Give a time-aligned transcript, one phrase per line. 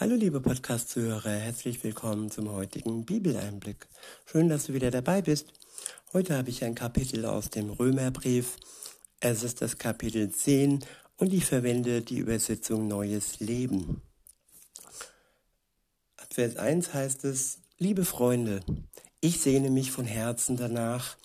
[0.00, 3.88] Hallo liebe Podcast-Zuhörer, herzlich willkommen zum heutigen Bibeleinblick.
[4.26, 5.52] Schön, dass du wieder dabei bist.
[6.12, 8.58] Heute habe ich ein Kapitel aus dem Römerbrief.
[9.18, 10.84] Es ist das Kapitel 10
[11.16, 14.00] und ich verwende die Übersetzung Neues Leben.
[16.16, 18.60] Ab Vers 1 heißt es, liebe Freunde,
[19.20, 21.16] ich sehne mich von Herzen danach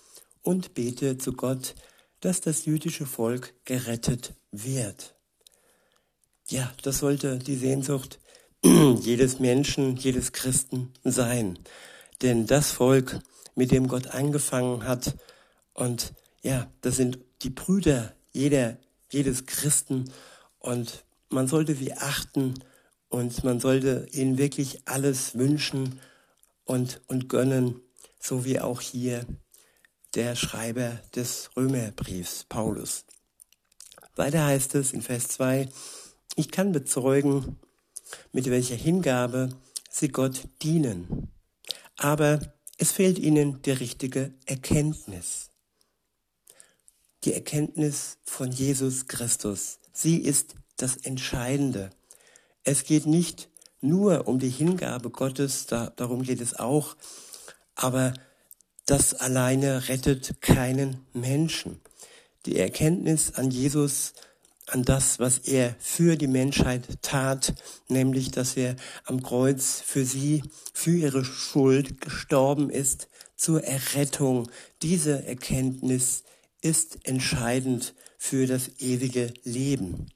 [0.42, 1.76] und bete zu Gott,
[2.18, 5.14] dass das jüdische Volk gerettet wird.
[6.48, 8.18] Ja, das sollte die Sehnsucht
[9.00, 11.58] jedes Menschen, jedes Christen sein.
[12.22, 13.18] Denn das Volk,
[13.54, 15.16] mit dem Gott angefangen hat,
[15.74, 18.78] und ja, das sind die Brüder jeder,
[19.10, 20.10] jedes Christen,
[20.58, 22.54] und man sollte sie achten
[23.10, 26.00] und man sollte ihnen wirklich alles wünschen
[26.64, 27.80] und, und gönnen,
[28.18, 29.26] so wie auch hier
[30.14, 33.04] der Schreiber des Römerbriefs, Paulus.
[34.16, 35.68] Weiter heißt es in Vers 2,
[36.36, 37.58] ich kann bezeugen,
[38.32, 39.50] mit welcher Hingabe
[39.90, 41.30] sie Gott dienen.
[41.96, 42.40] Aber
[42.78, 45.50] es fehlt ihnen die richtige Erkenntnis.
[47.24, 49.78] Die Erkenntnis von Jesus Christus.
[49.92, 51.90] Sie ist das Entscheidende.
[52.64, 53.48] Es geht nicht
[53.80, 56.96] nur um die Hingabe Gottes, da, darum geht es auch,
[57.74, 58.14] aber
[58.86, 61.80] das alleine rettet keinen Menschen.
[62.46, 64.12] Die Erkenntnis an Jesus,
[64.66, 67.54] an das, was er für die Menschheit tat,
[67.88, 74.50] nämlich, dass er am Kreuz für sie, für ihre Schuld gestorben ist, zur Errettung.
[74.82, 76.24] Diese Erkenntnis
[76.62, 80.06] ist entscheidend für das ewige Leben.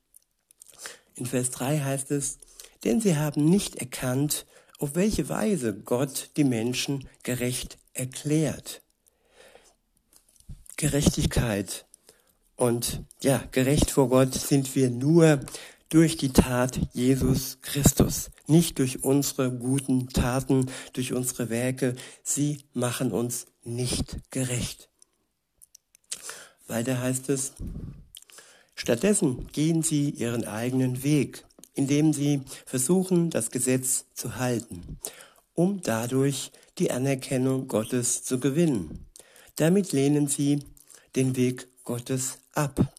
[1.15, 2.39] In Vers 3 heißt es,
[2.85, 4.47] denn sie haben nicht erkannt,
[4.79, 8.83] auf welche Weise Gott die Menschen gerecht erklärt.
[10.77, 11.88] Gerechtigkeit
[12.59, 15.39] und ja, gerecht vor Gott sind wir nur
[15.91, 21.95] durch die Tat Jesus Christus, nicht durch unsere guten Taten, durch unsere Werke.
[22.25, 24.89] Sie machen uns nicht gerecht.
[26.67, 27.53] Weiter heißt es,
[28.75, 31.45] stattdessen gehen sie ihren eigenen Weg,
[31.75, 34.99] indem sie versuchen, das Gesetz zu halten,
[35.55, 39.07] um dadurch die Anerkennung Gottes zu gewinnen.
[39.55, 40.65] Damit lehnen sie
[41.15, 42.93] den Weg Gottes ab.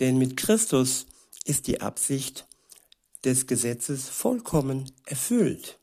[0.00, 1.06] Denn mit Christus
[1.44, 2.46] ist die Absicht
[3.24, 5.78] des Gesetzes vollkommen erfüllt.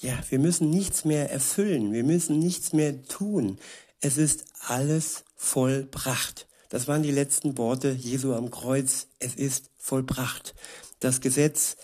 [0.00, 3.58] Ja, wir müssen nichts mehr erfüllen, wir müssen nichts mehr tun.
[4.00, 6.46] Es ist alles vollbracht.
[6.68, 9.06] Das waren die letzten Worte Jesu am Kreuz.
[9.18, 10.54] Es ist vollbracht.
[11.00, 11.76] Das Gesetz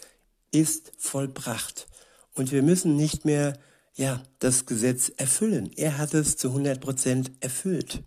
[0.51, 1.87] ist vollbracht.
[2.35, 3.59] Und wir müssen nicht mehr
[3.95, 5.71] ja, das Gesetz erfüllen.
[5.77, 8.03] Er hat es zu 100 Prozent erfüllt.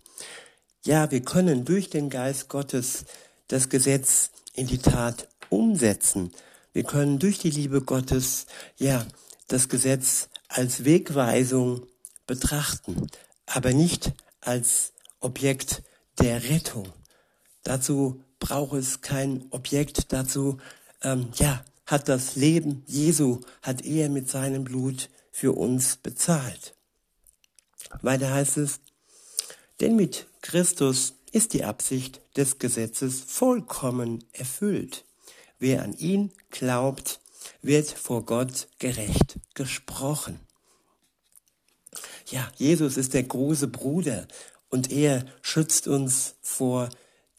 [0.86, 3.06] Ja, wir können durch den Geist Gottes
[3.48, 6.32] das Gesetz in die Tat umsetzen.
[6.74, 8.46] Wir können durch die Liebe Gottes,
[8.78, 9.04] ja,
[9.48, 11.88] das Gesetz als Wegweisung
[12.28, 13.08] betrachten,
[13.48, 15.82] aber nicht als Objekt
[16.20, 16.88] der Rettung.
[17.64, 20.60] Dazu braucht es kein Objekt, dazu,
[21.02, 26.76] ähm, ja, hat das Leben Jesu, hat er mit seinem Blut für uns bezahlt.
[28.04, 28.82] Weiter heißt es,
[29.80, 35.06] denn mit Christus ist die Absicht des Gesetzes vollkommen erfüllt.
[35.60, 37.20] Wer an ihn glaubt,
[37.62, 40.40] wird vor Gott gerecht gesprochen.
[42.28, 44.28] Ja, Jesus ist der große Bruder
[44.70, 46.90] und er schützt uns vor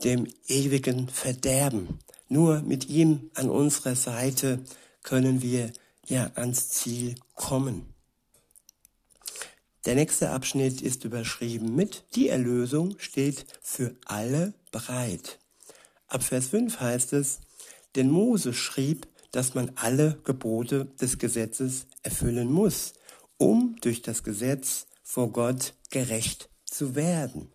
[0.04, 1.98] dem ewigen Verderben.
[2.28, 4.62] Nur mit ihm an unserer Seite
[5.02, 5.72] können wir
[6.06, 7.95] ja ans Ziel kommen.
[9.86, 15.38] Der nächste Abschnitt ist überschrieben mit Die Erlösung steht für alle bereit.
[16.08, 17.38] Ab Vers 5 heißt es,
[17.94, 22.94] denn Mose schrieb, dass man alle Gebote des Gesetzes erfüllen muss,
[23.38, 27.52] um durch das Gesetz vor Gott gerecht zu werden.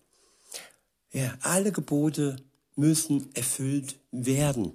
[1.12, 2.38] Ja, alle Gebote
[2.78, 4.74] müssen erfüllt werden.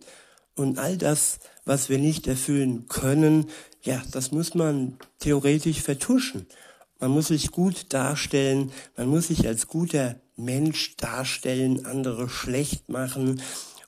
[0.55, 3.49] Und all das, was wir nicht erfüllen können,
[3.83, 6.47] ja, das muss man theoretisch vertuschen.
[6.99, 13.43] Man muss sich gut darstellen, man muss sich als guter Mensch darstellen, andere schlecht machen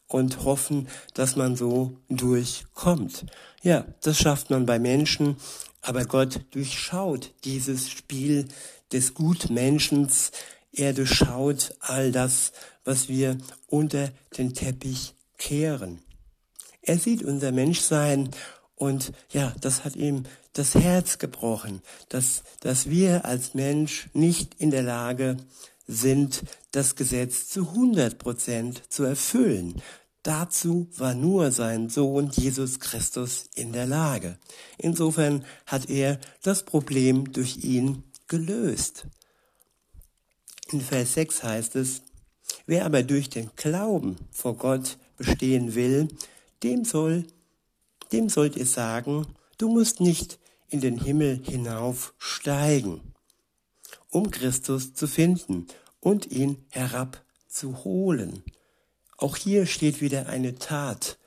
[0.07, 3.27] und hoffen, dass man so durchkommt.
[3.63, 5.37] Ja, das schafft man bei Menschen,
[5.81, 8.49] aber Gott durchschaut dieses Spiel
[8.93, 10.33] des Gutmenschens.
[10.73, 12.53] Er durchschaut all das,
[12.85, 16.01] was wir unter den Teppich kehren.
[16.83, 18.31] Er sieht unser Menschsein
[18.79, 20.23] und ja, das hat ihm
[20.53, 25.37] das Herz gebrochen, dass, dass wir als Mensch nicht in der Lage
[25.87, 29.83] sind, das Gesetz zu 100 Prozent zu erfüllen.
[30.23, 34.39] Dazu war nur sein Sohn Jesus Christus in der Lage.
[34.77, 39.07] Insofern hat er das Problem durch ihn gelöst.
[40.71, 42.03] In Vers 6 heißt es,
[42.67, 46.09] wer aber durch den Glauben vor Gott bestehen will,
[46.63, 47.25] dem soll,
[48.13, 49.27] dem sollt ihr sagen,
[49.59, 50.39] du musst nicht
[50.69, 53.01] in den Himmel hinaufsteigen,
[54.11, 55.67] um Christus zu finden
[56.01, 58.43] und ihn herabzuholen.
[59.17, 61.19] Auch hier steht wieder eine Tat,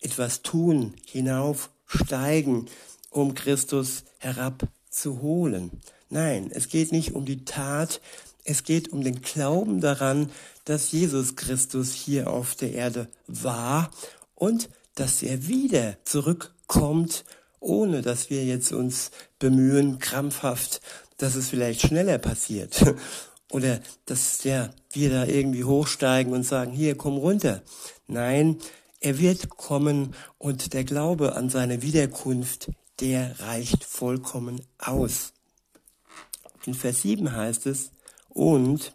[0.00, 2.68] etwas tun, hinaufsteigen,
[3.10, 5.80] um Christus herabzuholen.
[6.10, 8.00] Nein, es geht nicht um die Tat,
[8.44, 10.30] es geht um den Glauben daran,
[10.64, 13.90] dass Jesus Christus hier auf der Erde war
[14.34, 17.24] und dass er wieder zurückkommt,
[17.60, 20.80] ohne dass wir jetzt uns bemühen, krampfhaft,
[21.18, 22.84] dass es vielleicht schneller passiert.
[23.52, 27.62] Oder dass ja, wir da irgendwie hochsteigen und sagen, hier, komm runter.
[28.08, 28.58] Nein,
[29.00, 35.32] er wird kommen und der Glaube an seine Wiederkunft, der reicht vollkommen aus.
[36.64, 37.92] In Vers 7 heißt es,
[38.30, 38.92] und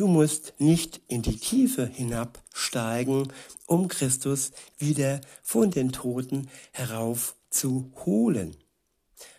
[0.00, 3.30] du musst nicht in die Tiefe hinabsteigen,
[3.66, 8.56] um Christus wieder von den Toten heraufzuholen.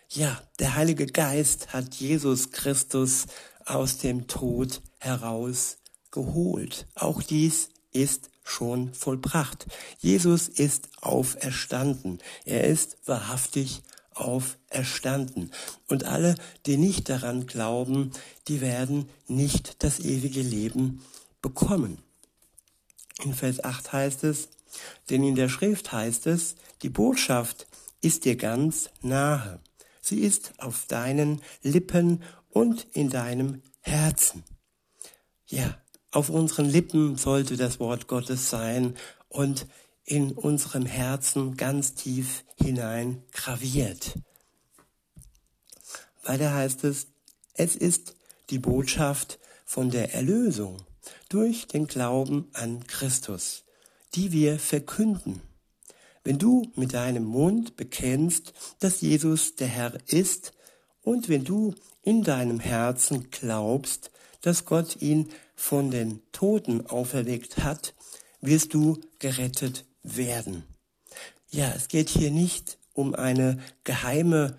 [0.08, 3.26] Ja, der Heilige Geist hat Jesus Christus
[3.64, 6.86] aus dem Tod herausgeholt.
[6.94, 9.66] Auch dies ist schon vollbracht.
[9.98, 12.20] Jesus ist auferstanden.
[12.44, 13.82] Er ist wahrhaftig
[14.14, 15.50] auferstanden.
[15.88, 16.34] Und alle,
[16.66, 18.12] die nicht daran glauben,
[18.48, 21.02] die werden nicht das ewige Leben
[21.40, 21.98] bekommen.
[23.22, 24.48] In Vers 8 heißt es,
[25.10, 27.66] denn in der Schrift heißt es, die Botschaft
[28.00, 29.60] ist dir ganz nahe.
[30.00, 34.42] Sie ist auf deinen Lippen und in deinem Herzen.
[35.46, 35.78] Ja,
[36.10, 38.96] auf unseren Lippen sollte das Wort Gottes sein
[39.28, 39.66] und
[40.04, 44.18] in unserem Herzen ganz tief hinein graviert.
[46.24, 47.08] Weiter heißt es,
[47.54, 48.14] es ist
[48.50, 50.82] die Botschaft von der Erlösung
[51.28, 53.64] durch den Glauben an Christus,
[54.14, 55.40] die wir verkünden.
[56.24, 60.52] Wenn du mit deinem Mund bekennst, dass Jesus der Herr ist,
[61.02, 67.94] und wenn du in deinem Herzen glaubst, dass Gott ihn von den Toten auferweckt hat,
[68.40, 70.64] wirst du gerettet werden.
[71.50, 74.58] Ja, es geht hier nicht um eine geheime,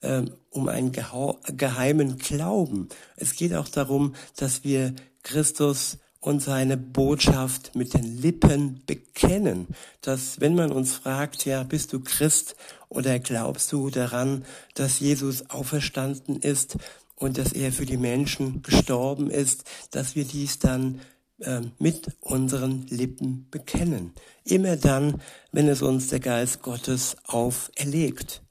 [0.00, 2.88] äh, um einen geheimen Glauben.
[3.16, 9.68] Es geht auch darum, dass wir Christus und seine Botschaft mit den Lippen bekennen.
[10.00, 12.56] Dass wenn man uns fragt, ja, bist du Christ
[12.88, 14.44] oder glaubst du daran,
[14.74, 16.76] dass Jesus auferstanden ist
[17.14, 21.00] und dass er für die Menschen gestorben ist, dass wir dies dann
[21.40, 24.12] äh, mit unseren Lippen bekennen.
[24.44, 25.20] Immer dann,
[25.52, 28.42] wenn es uns der Geist Gottes auferlegt.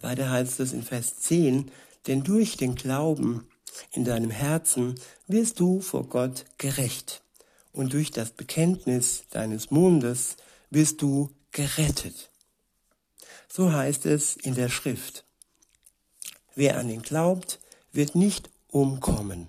[0.00, 1.70] Weiter heißt es in Vers 10,
[2.06, 3.48] denn durch den Glauben
[3.92, 4.94] in deinem Herzen
[5.26, 7.22] wirst du vor Gott gerecht
[7.72, 10.36] und durch das Bekenntnis deines Mundes
[10.70, 12.30] wirst du gerettet.
[13.48, 15.24] So heißt es in der Schrift.
[16.54, 17.60] Wer an ihn glaubt,
[17.92, 19.48] wird nicht umkommen.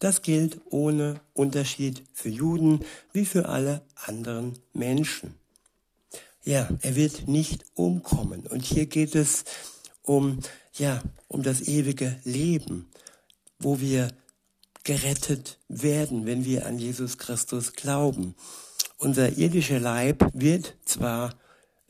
[0.00, 2.80] Das gilt ohne Unterschied für Juden
[3.12, 5.34] wie für alle anderen Menschen.
[6.42, 8.46] Ja, er wird nicht umkommen.
[8.46, 9.44] Und hier geht es
[10.02, 10.40] um,
[10.72, 12.88] ja, um das ewige Leben,
[13.58, 14.08] wo wir
[14.84, 18.34] gerettet werden, wenn wir an Jesus Christus glauben.
[18.96, 21.34] Unser irdischer Leib wird zwar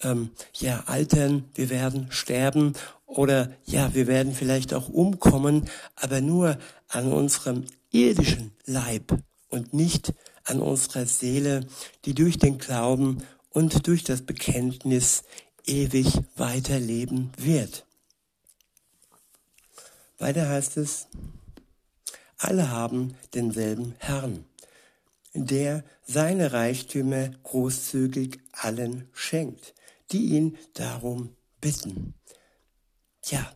[0.02, 2.72] ähm, ja altern, wir werden sterben
[3.06, 6.58] oder ja, wir werden vielleicht auch umkommen, aber nur
[6.88, 10.12] an unserem irdischen Leib und nicht
[10.44, 11.66] an unserer Seele,
[12.04, 15.24] die durch den Glauben und durch das Bekenntnis
[15.66, 17.84] ewig weiterleben wird.
[20.18, 21.08] Weiter heißt es,
[22.38, 24.44] alle haben denselben Herrn,
[25.34, 29.74] der seine Reichtümer großzügig allen schenkt,
[30.10, 32.14] die ihn darum bitten.
[33.24, 33.52] Ja,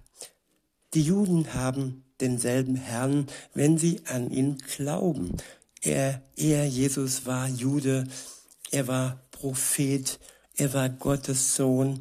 [0.95, 5.37] die Juden haben denselben Herrn, wenn sie an ihn glauben.
[5.83, 8.05] Er, er, Jesus war Jude,
[8.71, 10.19] er war Prophet,
[10.57, 12.01] er war Gottes Sohn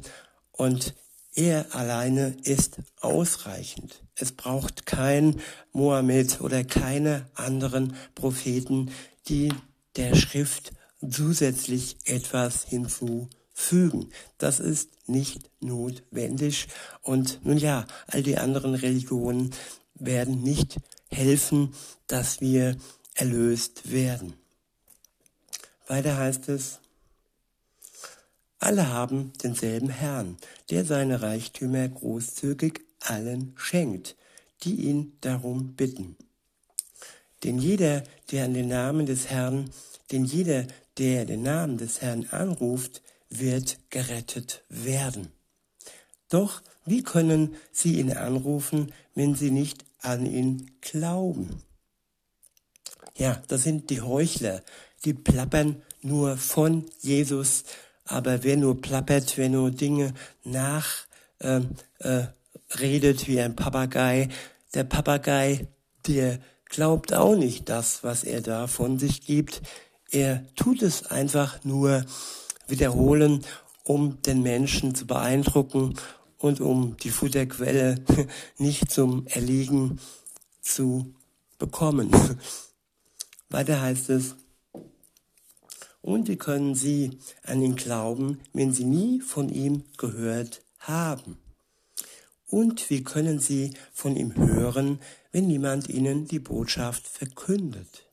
[0.52, 0.94] und
[1.34, 4.02] er alleine ist ausreichend.
[4.14, 5.40] Es braucht kein
[5.72, 8.92] Mohammed oder keine anderen Propheten,
[9.28, 9.52] die
[9.96, 10.72] der Schrift
[11.08, 13.28] zusätzlich etwas hinzufügen.
[14.38, 16.68] Das ist nicht notwendig.
[17.02, 19.50] Und nun ja, all die anderen Religionen
[19.94, 20.76] werden nicht
[21.10, 21.74] helfen,
[22.06, 22.76] dass wir
[23.14, 24.34] erlöst werden.
[25.86, 26.80] Weiter heißt es,
[28.58, 30.36] alle haben denselben Herrn,
[30.70, 34.16] der seine Reichtümer großzügig allen schenkt,
[34.62, 36.16] die ihn darum bitten.
[37.44, 39.70] Denn jeder, der an den Namen des Herrn,
[40.10, 43.02] denn jeder, der den Namen des Herrn anruft,
[43.38, 45.32] wird gerettet werden.
[46.28, 51.62] Doch wie können sie ihn anrufen, wenn sie nicht an ihn glauben?
[53.16, 54.62] Ja, das sind die Heuchler,
[55.04, 57.64] die plappern nur von Jesus,
[58.04, 60.12] aber wer nur plappert, wer nur Dinge
[60.42, 61.06] nach
[61.38, 61.60] äh,
[62.00, 62.26] äh,
[62.76, 64.28] wie ein Papagei,
[64.74, 65.68] der Papagei,
[66.06, 69.62] der glaubt auch nicht das, was er da von sich gibt.
[70.10, 72.04] Er tut es einfach nur
[72.68, 73.44] wiederholen,
[73.84, 75.94] um den Menschen zu beeindrucken
[76.38, 78.02] und um die Futterquelle
[78.58, 79.98] nicht zum Erliegen
[80.60, 81.14] zu
[81.58, 82.10] bekommen.
[83.50, 84.36] Weiter heißt es,
[86.00, 91.38] und wie können sie an ihn glauben, wenn sie nie von ihm gehört haben?
[92.46, 95.00] Und wie können sie von ihm hören,
[95.32, 98.04] wenn niemand ihnen die Botschaft verkündet?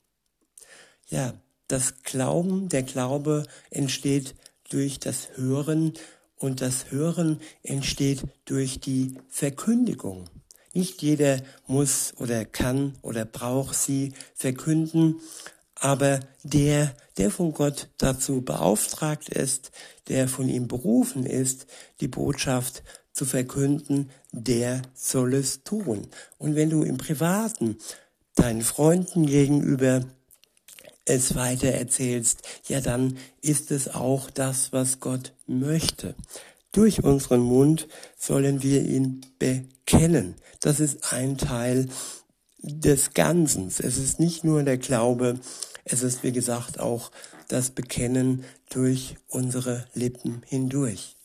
[1.10, 1.34] Ja,
[1.68, 4.36] das Glauben, der Glaube entsteht
[4.74, 5.94] durch das Hören
[6.38, 10.30] und das Hören entsteht durch die Verkündigung.
[10.74, 15.20] Nicht jeder muss oder kann oder braucht sie verkünden,
[15.76, 19.72] aber der, der von Gott dazu beauftragt ist,
[20.08, 21.68] der von ihm berufen ist,
[22.00, 26.08] die Botschaft zu verkünden, der soll es tun.
[26.38, 27.78] Und wenn du im Privaten
[28.36, 30.06] deinen Freunden gegenüber
[31.06, 36.16] es weiter erzählst, ja dann ist es auch das, was Gott möchte.
[36.72, 40.36] Durch unseren Mund sollen wir ihn bekennen.
[40.62, 41.90] Das ist ein Teil
[42.60, 43.68] des Ganzen.
[43.68, 45.40] Es ist nicht nur der Glaube,
[45.84, 47.12] es ist, wie gesagt, auch
[47.48, 51.18] das Bekennen durch unsere Lippen hindurch.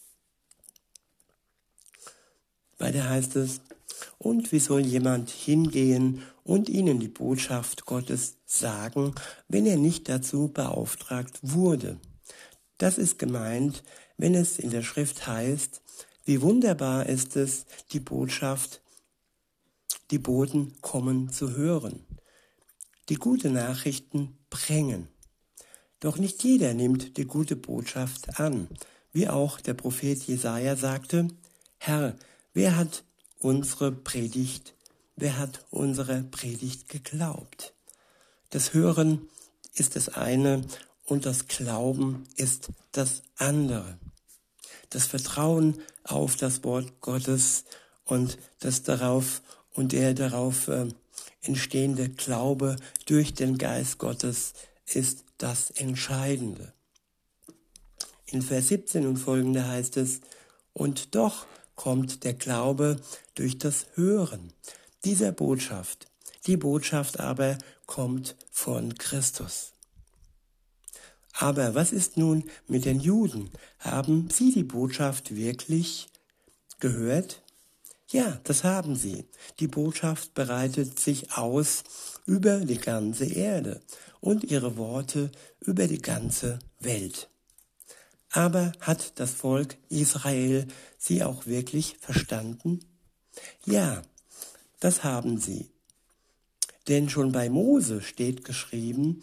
[2.78, 3.60] Weiter heißt es,
[4.18, 9.14] und wie soll jemand hingehen und ihnen die Botschaft Gottes sagen,
[9.48, 11.98] wenn er nicht dazu beauftragt wurde?
[12.78, 13.82] Das ist gemeint,
[14.16, 15.82] wenn es in der Schrift heißt,
[16.24, 18.80] wie wunderbar ist es, die Botschaft,
[20.12, 22.04] die Boten kommen zu hören,
[23.08, 25.08] die gute Nachrichten bringen.
[25.98, 28.68] Doch nicht jeder nimmt die gute Botschaft an,
[29.12, 31.28] wie auch der Prophet Jesaja sagte,
[31.78, 32.16] Herr,
[32.52, 33.02] wer hat
[33.40, 34.75] unsere Predigt,
[35.16, 37.74] wer hat unsere Predigt geglaubt?
[38.50, 39.28] Das Hören
[39.74, 40.62] ist das eine
[41.04, 43.98] und das Glauben ist das andere.
[44.90, 47.64] Das Vertrauen auf das Wort Gottes
[48.04, 49.42] und das darauf
[49.74, 50.86] und der darauf äh,
[51.42, 54.52] entstehende Glaube durch den Geist Gottes
[54.86, 56.72] ist das Entscheidende.
[58.26, 60.20] In Vers 17 und folgende heißt es,
[60.72, 62.96] und doch kommt der Glaube
[63.34, 64.52] durch das Hören
[65.06, 66.08] dieser Botschaft.
[66.46, 69.72] Die Botschaft aber kommt von Christus.
[71.32, 73.50] Aber was ist nun mit den Juden?
[73.78, 76.08] Haben sie die Botschaft wirklich
[76.80, 77.40] gehört?
[78.08, 79.26] Ja, das haben sie.
[79.60, 81.84] Die Botschaft bereitet sich aus
[82.24, 83.80] über die ganze Erde
[84.20, 87.28] und ihre Worte über die ganze Welt.
[88.32, 90.66] Aber hat das Volk Israel
[90.98, 92.80] sie auch wirklich verstanden?
[93.66, 94.02] Ja,
[94.86, 95.68] das haben sie.
[96.86, 99.20] Denn schon bei Mose steht geschrieben,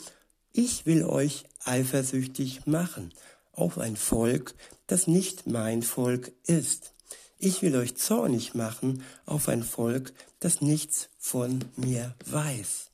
[0.51, 3.13] ich will euch eifersüchtig machen
[3.53, 4.55] auf ein Volk,
[4.87, 6.91] das nicht mein Volk ist.
[7.37, 12.91] Ich will euch zornig machen auf ein Volk, das nichts von mir weiß.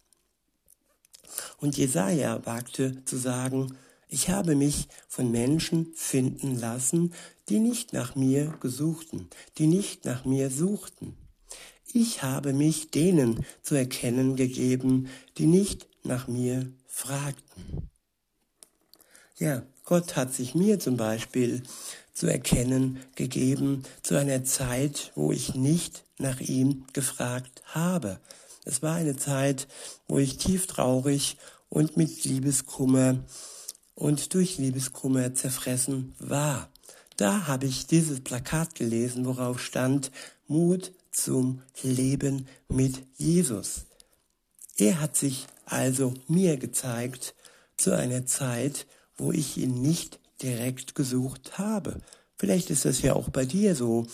[1.58, 7.16] Und Jesaja wagte zu sagen, ich habe mich von Menschen finden lassen,
[7.48, 11.18] die nicht nach mir gesuchten, die nicht nach mir suchten.
[11.92, 17.90] Ich habe mich denen zu erkennen gegeben, die nicht nach mir fragten.
[19.38, 21.64] Ja, Gott hat sich mir zum Beispiel
[22.14, 28.20] zu erkennen gegeben zu einer Zeit, wo ich nicht nach ihm gefragt habe.
[28.66, 29.68] Es war eine Zeit,
[30.08, 31.38] wo ich tief traurig
[31.70, 33.24] und mit Liebeskummer
[33.96, 36.70] und durch Liebeskummer zerfressen war.
[37.18, 40.12] Da habe ich dieses Plakat gelesen, worauf stand
[40.48, 40.92] Mut
[41.24, 43.86] zum Leben mit Jesus.
[44.78, 47.36] Er hat sich also mir gezeigt
[47.78, 52.02] zu einer Zeit, wo ich ihn nicht direkt gesucht habe.
[52.38, 54.08] Vielleicht ist es ja auch bei dir so,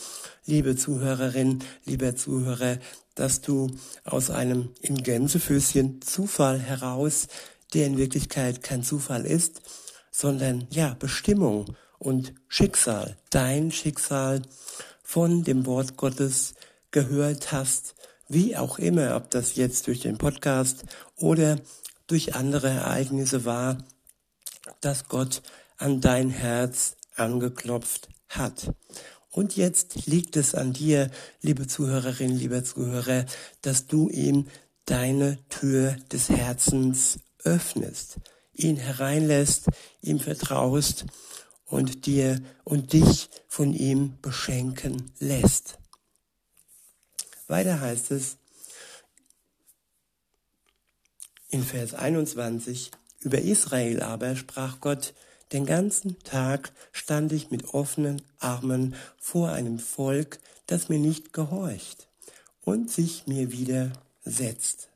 [0.46, 2.80] liebe Zuhörerin, lieber Zuhörer,
[3.14, 3.70] dass du
[4.04, 7.28] aus einem in Gänsefüßchen Zufall heraus,
[7.74, 9.62] der in Wirklichkeit kein Zufall ist,
[10.12, 14.42] sondern ja, Bestimmung und Schicksal, dein Schicksal
[15.04, 16.56] von dem Wort Gottes
[16.96, 17.94] gehört hast,
[18.30, 20.86] wie auch immer, ob das jetzt durch den Podcast
[21.18, 21.60] oder
[22.08, 23.80] durch andere Ereignisse war,
[24.80, 25.42] dass Gott
[25.76, 28.72] an dein Herz angeklopft hat.
[29.30, 31.12] Und jetzt liegt es an dir,
[31.42, 33.26] liebe Zuhörerin, lieber Zuhörer,
[33.62, 34.48] dass du ihm
[34.86, 38.20] deine Tür des Herzens öffnest,
[38.54, 39.66] ihn hereinlässt,
[40.00, 41.06] ihm vertraust
[41.66, 45.78] und dir und dich von ihm beschenken lässt.
[47.48, 48.38] Weiter heißt es
[51.50, 55.14] in Vers 21, über Israel aber sprach Gott,
[55.52, 62.10] den ganzen Tag stand ich mit offenen Armen vor einem Volk, das mir nicht gehorcht
[62.62, 64.90] und sich mir widersetzt.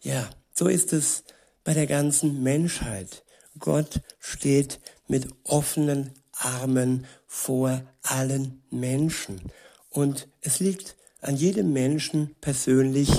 [0.00, 1.24] Ja, so ist es
[1.64, 3.24] bei der ganzen Menschheit.
[3.58, 9.40] Gott steht mit offenen Armen vor allen Menschen.
[9.88, 13.10] Und es liegt an jedem Menschen persönlich,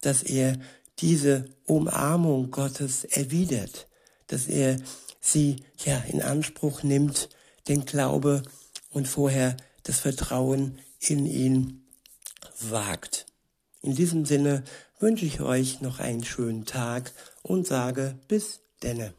[0.00, 0.58] dass er
[0.98, 3.88] diese Umarmung Gottes erwidert,
[4.26, 4.76] dass er
[5.20, 7.28] sie ja in Anspruch nimmt,
[7.68, 8.42] den Glaube
[8.90, 11.86] und vorher das Vertrauen in ihn
[12.60, 13.26] wagt.
[13.82, 14.64] In diesem Sinne
[14.98, 17.12] wünsche ich euch noch einen schönen Tag
[17.42, 19.14] und sage bis denne.